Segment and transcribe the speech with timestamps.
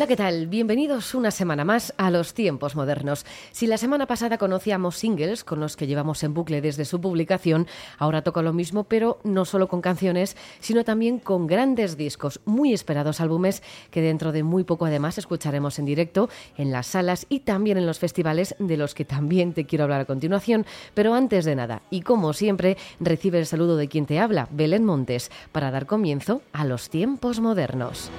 [0.00, 0.46] Hola, ¿qué tal?
[0.46, 3.26] Bienvenidos una semana más a los tiempos modernos.
[3.52, 7.66] Si la semana pasada conocíamos singles con los que llevamos en bucle desde su publicación,
[7.98, 12.72] ahora toca lo mismo, pero no solo con canciones, sino también con grandes discos, muy
[12.72, 17.40] esperados álbumes que dentro de muy poco además escucharemos en directo en las salas y
[17.40, 20.64] también en los festivales de los que también te quiero hablar a continuación.
[20.94, 24.86] Pero antes de nada, y como siempre, recibe el saludo de quien te habla, Belén
[24.86, 28.10] Montes, para dar comienzo a los tiempos modernos.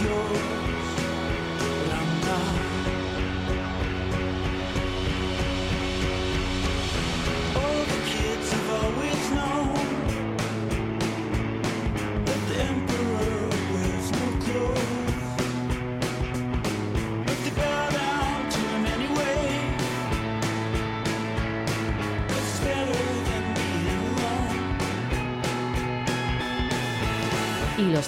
[0.00, 0.61] Y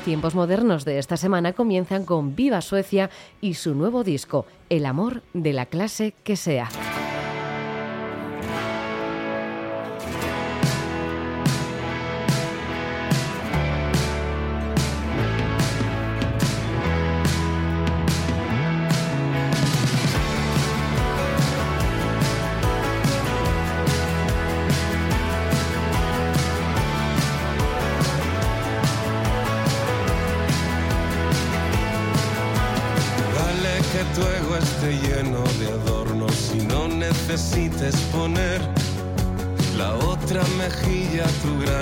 [0.05, 3.11] tiempos modernos de esta semana comienzan con Viva Suecia
[3.41, 6.69] y su nuevo disco, El amor de la clase que sea.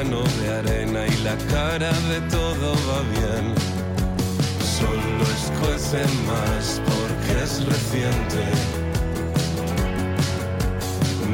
[0.02, 3.54] grano de arena y la cara de todo va bien.
[4.78, 8.44] Solo escuece más porque es reciente.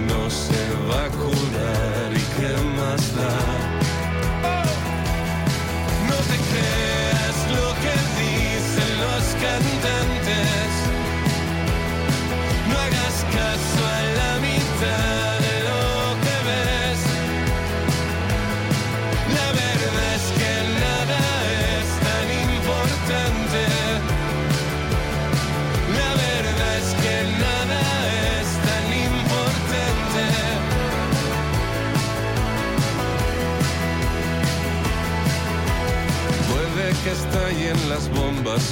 [0.06, 3.77] No se va a curar y qué más da.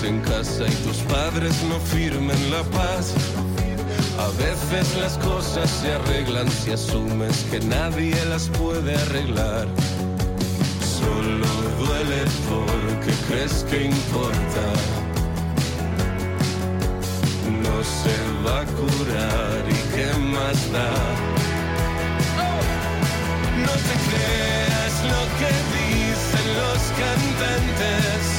[0.04, 3.14] En casa y tus padres no firmen la paz.
[4.18, 9.66] A veces las cosas se arreglan si asumes que nadie las puede arreglar.
[11.00, 11.46] Solo
[11.78, 14.64] duele porque crees que importa.
[17.64, 20.92] No se va a curar y qué más da.
[23.66, 28.35] No te creas lo que dicen los cantantes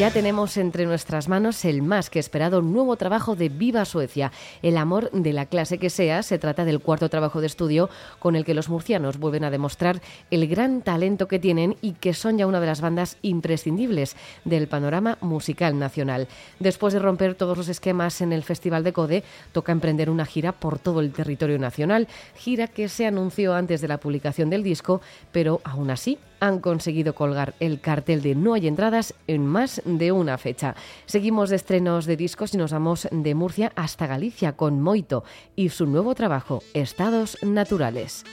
[0.00, 4.78] Ya tenemos entre nuestras manos el más que esperado nuevo trabajo de Viva Suecia, El
[4.78, 6.22] amor de la clase que sea.
[6.22, 10.00] Se trata del cuarto trabajo de estudio con el que los murcianos vuelven a demostrar
[10.30, 14.16] el gran talento que tienen y que son ya una de las bandas imprescindibles
[14.46, 16.28] del panorama musical nacional.
[16.60, 19.22] Después de romper todos los esquemas en el Festival de Code,
[19.52, 23.88] toca emprender una gira por todo el territorio nacional, gira que se anunció antes de
[23.88, 28.66] la publicación del disco, pero aún así han conseguido colgar el cartel de No hay
[28.66, 30.74] entradas en más de una fecha.
[31.06, 35.68] Seguimos de estrenos de discos y nos vamos de Murcia hasta Galicia con Moito y
[35.68, 38.24] su nuevo trabajo, Estados Naturales.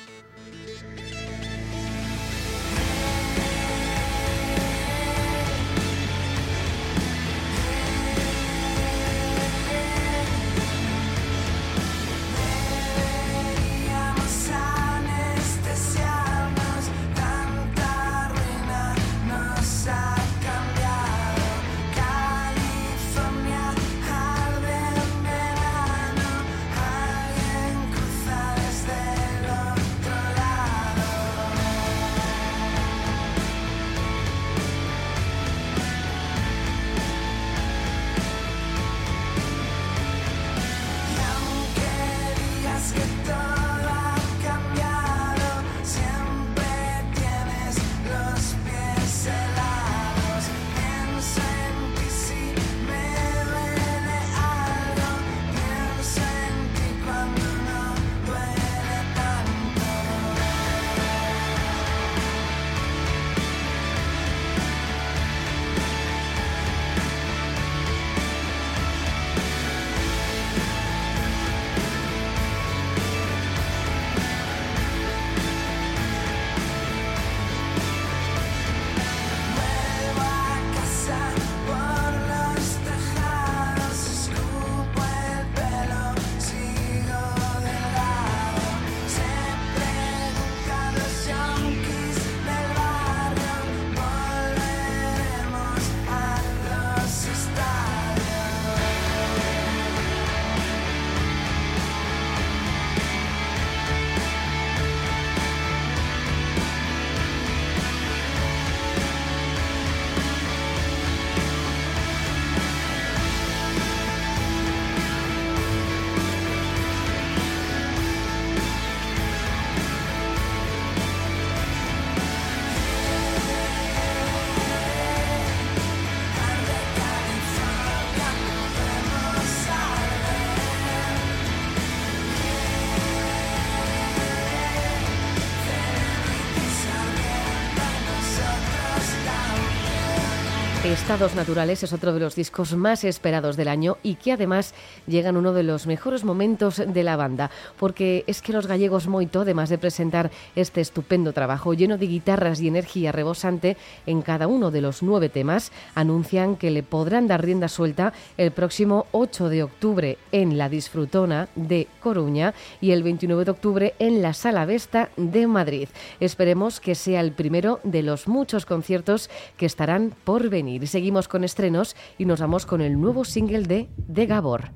[141.07, 144.73] Estados Naturales es otro de los discos más esperados del año y que además
[145.07, 147.49] llega en uno de los mejores momentos de la banda,
[147.79, 152.59] porque es que los gallegos Moito, además de presentar este estupendo trabajo lleno de guitarras
[152.59, 157.41] y energía rebosante en cada uno de los nueve temas, anuncian que le podrán dar
[157.41, 163.45] rienda suelta el próximo 8 de octubre en la Disfrutona de Coruña y el 29
[163.45, 165.87] de octubre en la Sala Vesta de Madrid.
[166.19, 171.43] Esperemos que sea el primero de los muchos conciertos que estarán por venir seguimos con
[171.43, 174.71] estrenos y nos vamos con el nuevo single de De Gabor.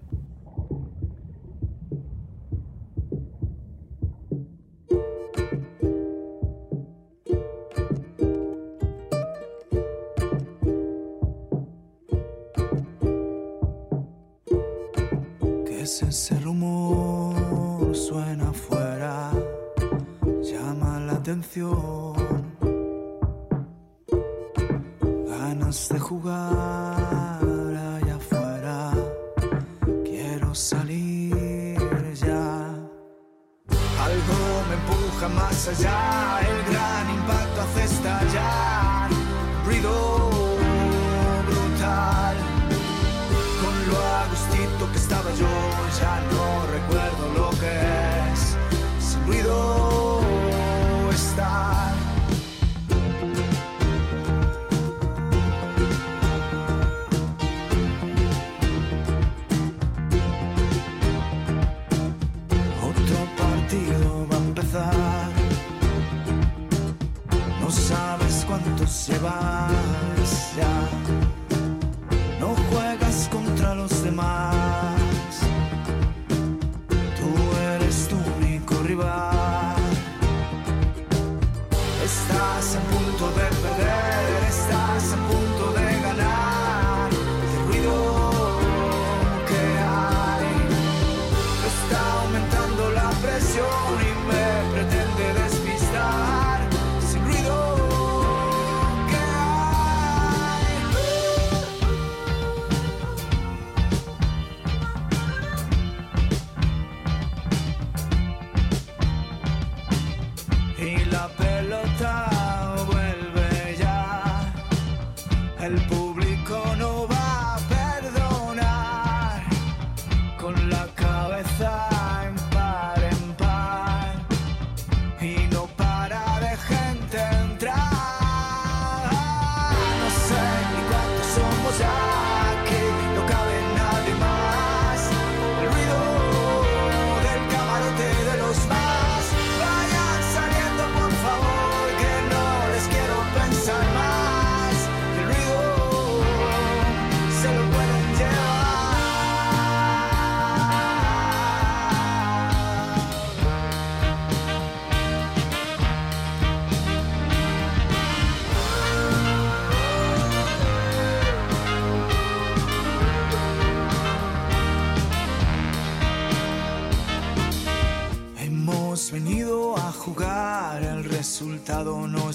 [69.07, 71.00] Cuántos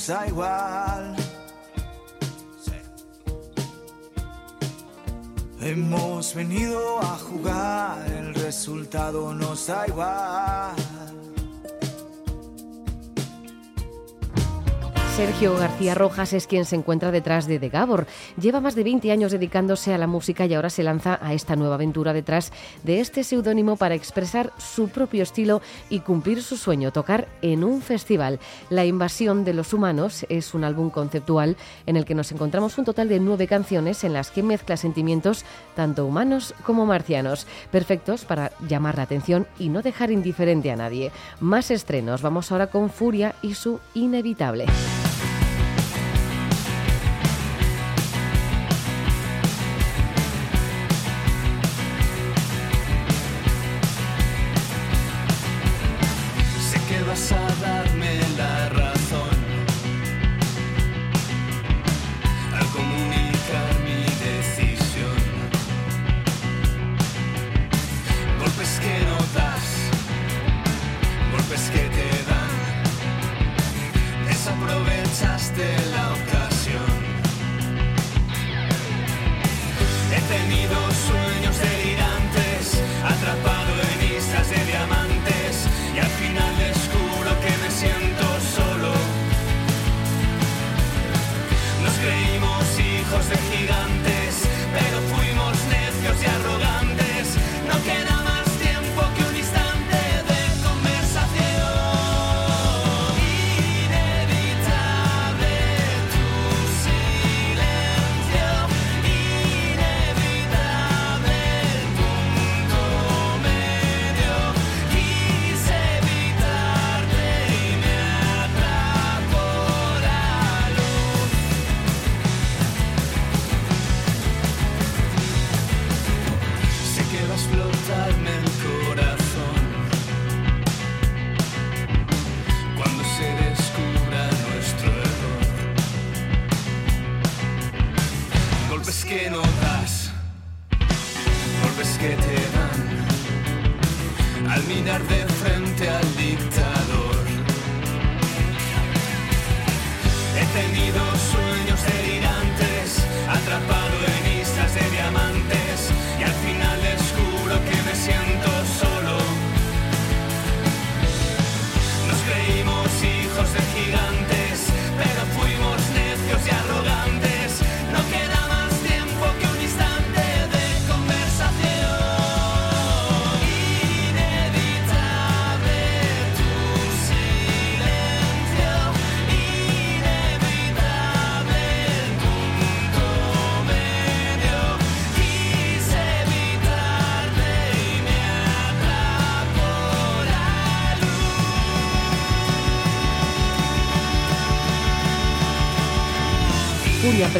[0.07, 1.17] da igual.
[5.61, 10.75] Hemos venido a jugar, el resultado nos da igual.
[15.17, 18.07] Sergio García Rojas es quien se encuentra detrás de The Gabor.
[18.39, 21.57] Lleva más de 20 años dedicándose a la música y ahora se lanza a esta
[21.57, 26.93] nueva aventura detrás de este seudónimo para expresar su propio estilo y cumplir su sueño,
[26.93, 28.41] tocar en un festival.
[28.69, 31.57] La invasión de los humanos es un álbum conceptual
[31.87, 35.47] en el que nos encontramos un total de nueve canciones en las que mezcla sentimientos
[35.75, 41.11] tanto humanos como marcianos, perfectos para llamar la atención y no dejar indiferente a nadie.
[41.41, 44.67] Más estrenos, vamos ahora con Furia y su Inevitable.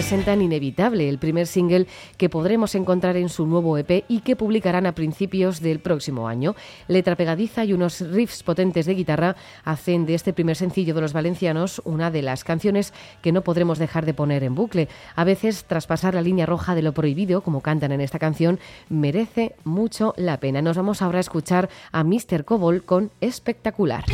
[0.07, 4.87] Presentan Inevitable, el primer single que podremos encontrar en su nuevo EP y que publicarán
[4.87, 6.55] a principios del próximo año.
[6.87, 9.35] Letra pegadiza y unos riffs potentes de guitarra
[9.65, 13.81] hacen de este primer sencillo de los valencianos una de las canciones que no podremos
[13.81, 14.87] dejar de poner en bucle.
[15.17, 19.57] A veces, traspasar la línea roja de lo prohibido, como cantan en esta canción, merece
[19.65, 20.63] mucho la pena.
[20.63, 22.45] Nos vamos ahora a escuchar a Mr.
[22.45, 24.05] Cobol con Espectacular.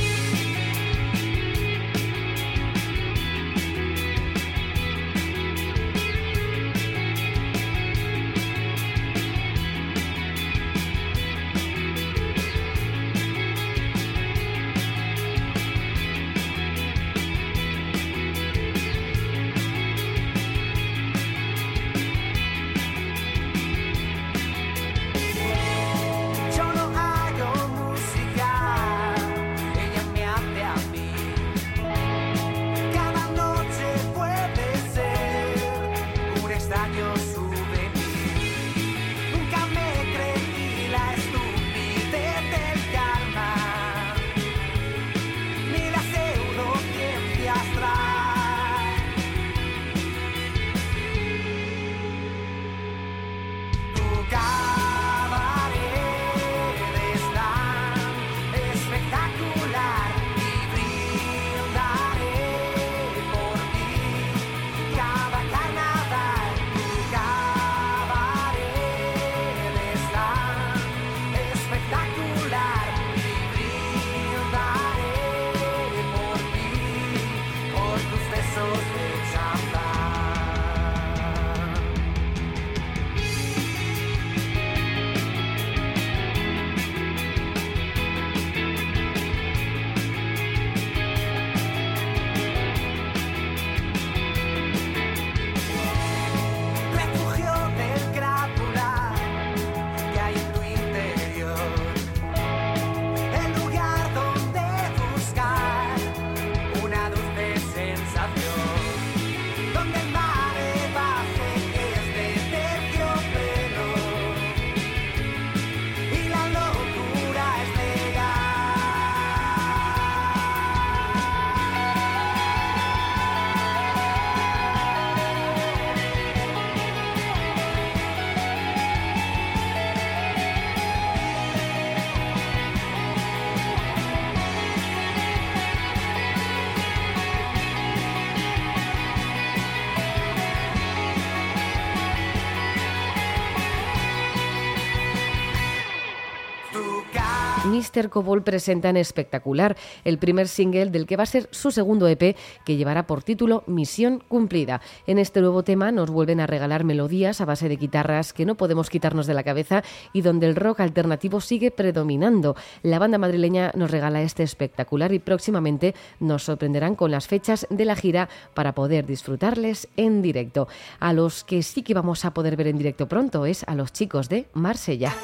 [147.73, 148.11] Mr.
[148.11, 152.37] Cobol presenta en Espectacular, el primer single del que va a ser su segundo EP,
[152.67, 154.83] que llevará por título Misión Cumplida.
[155.07, 158.57] En este nuevo tema nos vuelven a regalar melodías a base de guitarras que no
[158.57, 162.57] podemos quitarnos de la cabeza y donde el rock alternativo sigue predominando.
[162.83, 167.87] La banda madrileña nos regala este espectacular y próximamente nos sorprenderán con las fechas de
[167.87, 170.69] la gira para poder disfrutarles en directo.
[171.01, 173.95] A los que sí que vamos a poder ver en directo pronto es a los
[173.95, 175.15] chicos de Marsella.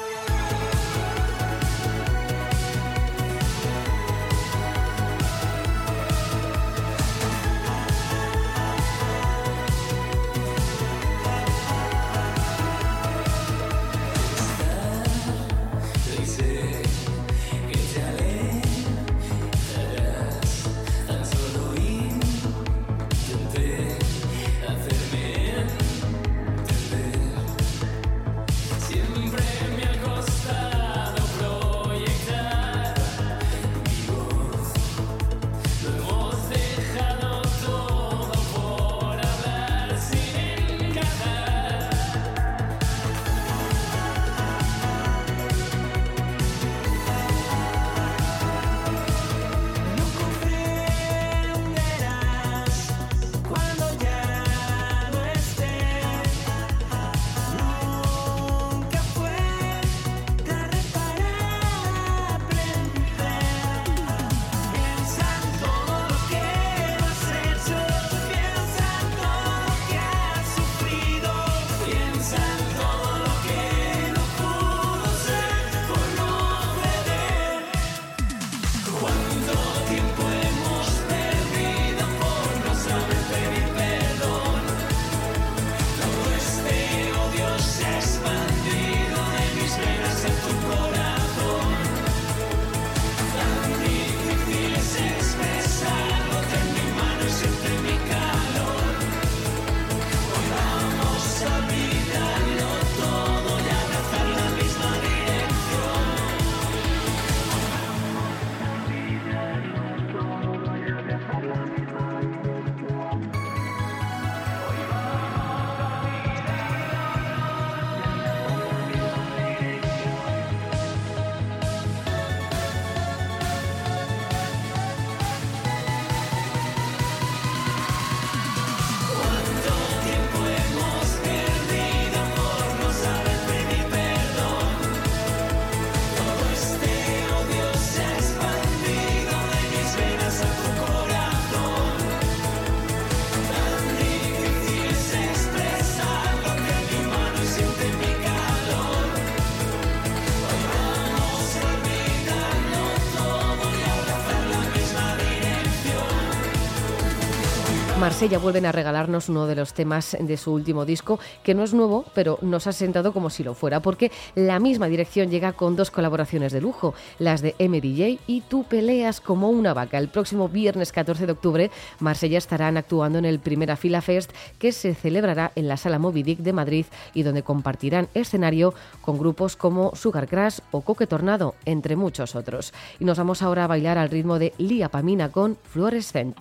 [157.99, 161.73] Marsella vuelven a regalarnos uno de los temas de su último disco, que no es
[161.73, 165.75] nuevo, pero nos ha sentado como si lo fuera, porque la misma dirección llega con
[165.75, 169.97] dos colaboraciones de lujo, las de MDJ y Tú peleas como una vaca.
[169.97, 174.71] El próximo viernes 14 de octubre, Marsella estarán actuando en el Primera Fila Fest, que
[174.71, 179.57] se celebrará en la Sala Moby Dick de Madrid y donde compartirán escenario con grupos
[179.57, 182.73] como Sugar Crash o Coque Tornado, entre muchos otros.
[182.97, 186.37] Y nos vamos ahora a bailar al ritmo de Lía Pamina con Fluorescent.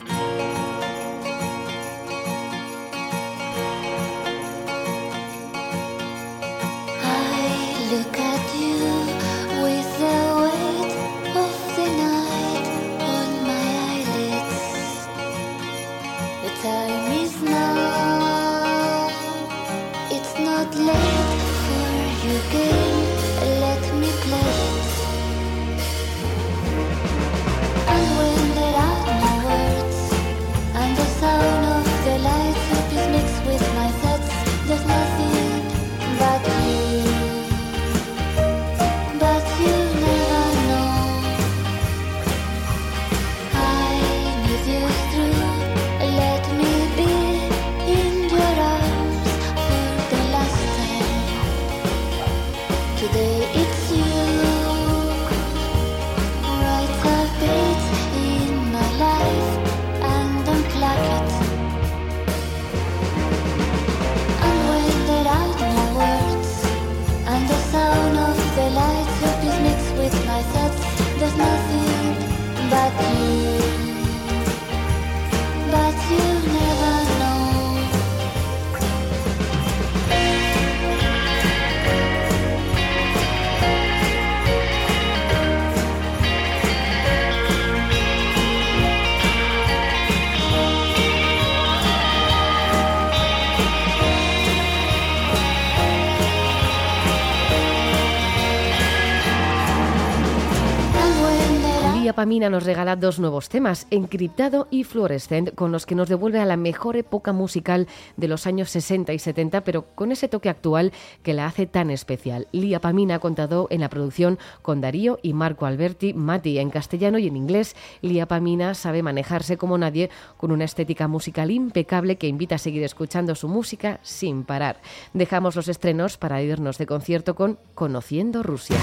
[102.18, 105.94] There are Lía Pamina nos regala dos nuevos temas, Encriptado y Fluorescent, con los que
[105.94, 110.10] nos devuelve a la mejor época musical de los años 60 y 70, pero con
[110.10, 112.48] ese toque actual que la hace tan especial.
[112.50, 117.18] Lía Pamina ha contado en la producción con Darío y Marco Alberti, Mati en castellano
[117.18, 117.76] y en inglés.
[118.02, 122.82] Lía Pamina sabe manejarse como nadie, con una estética musical impecable que invita a seguir
[122.82, 124.80] escuchando su música sin parar.
[125.14, 128.78] Dejamos los estrenos para irnos de concierto con Conociendo Rusia.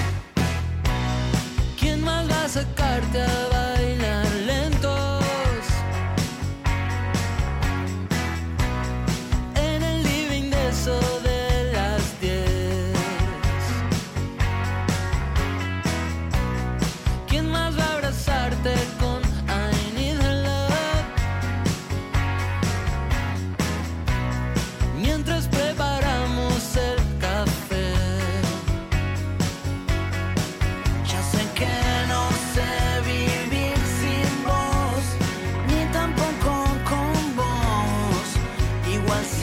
[2.55, 3.74] ¿Quién más va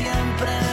[0.03, 0.72] siempre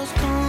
[0.00, 0.39] those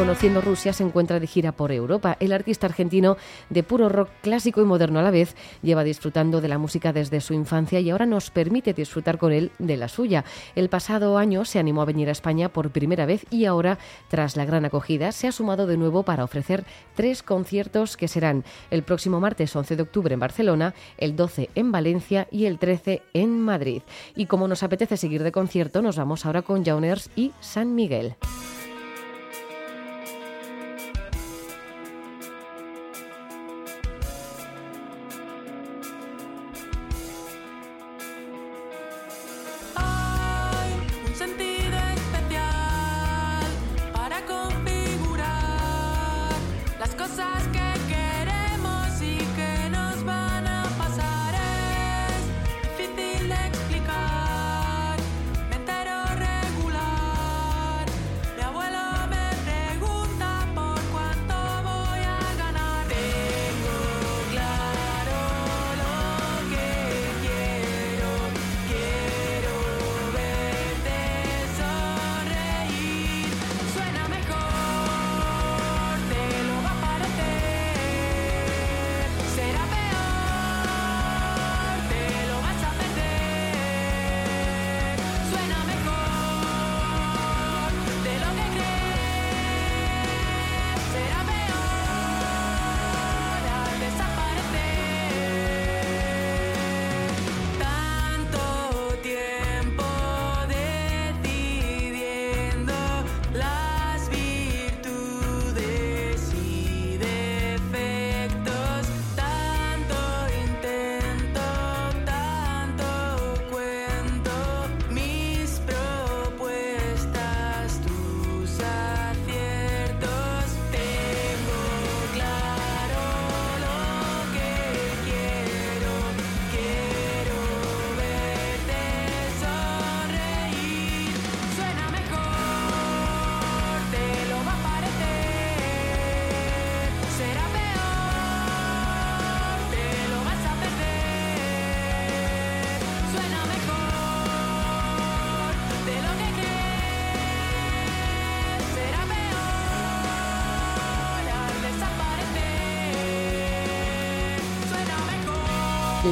[0.00, 2.16] Conociendo Rusia se encuentra de gira por Europa.
[2.20, 3.18] El artista argentino
[3.50, 7.20] de puro rock clásico y moderno a la vez lleva disfrutando de la música desde
[7.20, 10.24] su infancia y ahora nos permite disfrutar con él de la suya.
[10.54, 13.76] El pasado año se animó a venir a España por primera vez y ahora,
[14.08, 18.42] tras la gran acogida, se ha sumado de nuevo para ofrecer tres conciertos que serán
[18.70, 23.02] el próximo martes 11 de octubre en Barcelona, el 12 en Valencia y el 13
[23.12, 23.82] en Madrid.
[24.16, 28.16] Y como nos apetece seguir de concierto, nos vamos ahora con Jauners y San Miguel.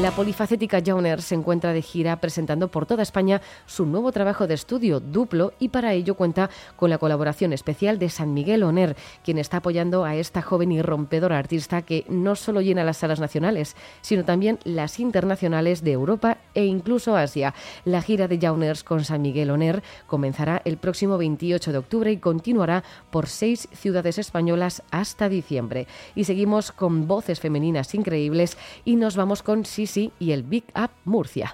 [0.02, 4.54] La polifacética Jauner se encuentra de gira presentando por toda España su nuevo trabajo de
[4.54, 9.38] estudio, Duplo, y para ello cuenta con la colaboración especial de San Miguel Oner, quien
[9.38, 13.74] está apoyando a esta joven y rompedora artista que no solo llena las salas nacionales,
[14.00, 17.52] sino también las internacionales de Europa e incluso Asia.
[17.84, 22.18] La gira de Jauners con San Miguel Oner comenzará el próximo 28 de octubre y
[22.18, 25.88] continuará por seis ciudades españolas hasta diciembre.
[26.14, 29.64] Y seguimos con voces femeninas increíbles y nos vamos con
[29.96, 31.50] Y el Big Up Murcia.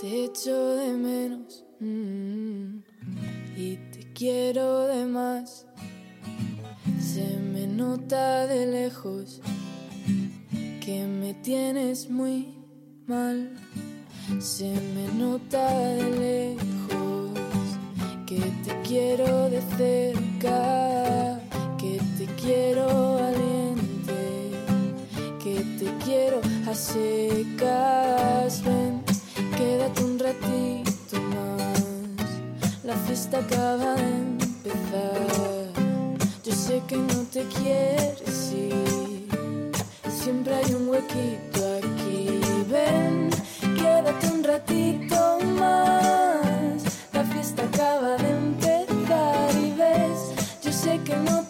[0.00, 2.78] Te echo de menos mm,
[3.56, 5.66] y te quiero de más.
[6.98, 9.42] Se me nota de lejos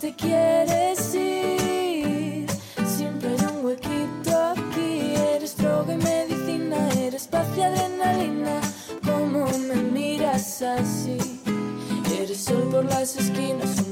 [0.09, 2.47] te quieres ir.
[2.87, 5.15] Siempre hay un huequito aquí.
[5.35, 8.61] Eres droga y medicina, eres paz y adrenalina.
[9.05, 11.19] ¿Cómo me miras así?
[12.19, 13.83] Eres sol por las esquinas,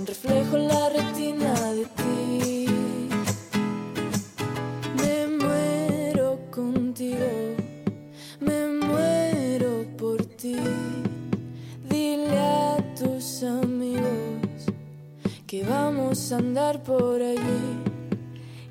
[16.32, 17.82] andar por allí.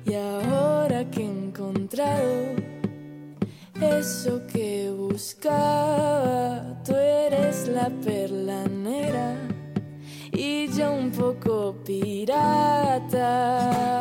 [0.04, 2.54] Y ahora que he encontrado
[3.80, 9.36] eso que buscaba, tú eres la perla negra
[10.32, 13.24] y yo un poco pirata.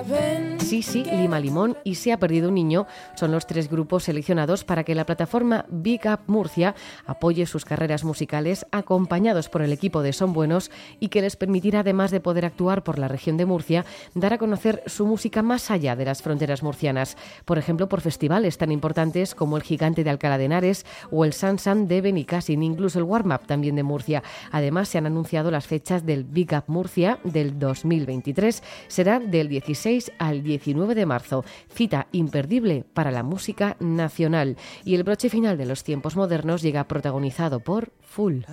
[0.07, 4.63] Ven Sí, Lima Limón y Se ha perdido un niño son los tres grupos seleccionados
[4.63, 10.01] para que la plataforma Big Up Murcia apoye sus carreras musicales acompañados por el equipo
[10.01, 13.45] de Son Buenos y que les permitirá, además de poder actuar por la región de
[13.45, 17.17] Murcia, dar a conocer su música más allá de las fronteras murcianas.
[17.45, 21.33] Por ejemplo, por festivales tan importantes como el Gigante de Alcalá de Henares o el
[21.33, 24.23] Sansan de Benicassin, incluso el Warm Up también de Murcia.
[24.51, 28.63] Además, se han anunciado las fechas del Big Up Murcia del 2023.
[28.87, 31.45] Será del 16 al 19 de marzo.
[31.69, 34.57] Cita imperdible para la música nacional.
[34.83, 38.43] Y el broche final de los tiempos modernos llega protagonizado por Full.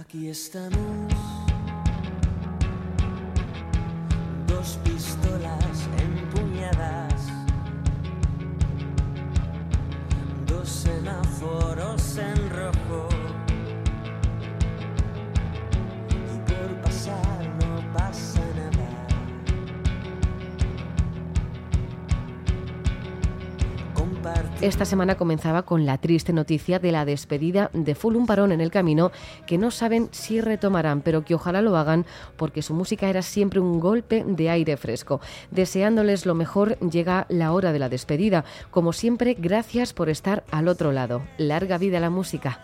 [24.60, 28.60] Esta semana comenzaba con la triste noticia de la despedida de Full un parón en
[28.60, 29.10] el camino
[29.46, 32.06] que no saben si retomarán, pero que ojalá lo hagan
[32.36, 35.20] porque su música era siempre un golpe de aire fresco.
[35.50, 38.44] Deseándoles lo mejor, llega la hora de la despedida.
[38.70, 41.22] Como siempre, gracias por estar al otro lado.
[41.38, 42.60] Larga vida la música.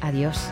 [0.00, 0.50] Adiós.